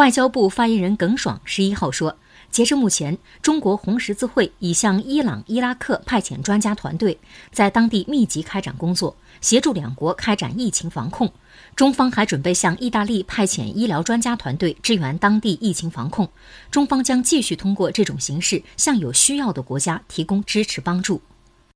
[0.00, 2.16] 外交部发言人耿爽十一号说
[2.50, 7.18] 截至目前中国红十字会已向伊朗伊拉克派遣专家团队
[7.52, 11.30] 在当地密集开展工作协助两国开展疫情防控。
[11.76, 16.26] 中方还准备向意大利派遣医疗专家团队支援当地疫情防控。
[16.70, 21.20] 中方将继续通过这种形式向有需要的国家提供支持帮助。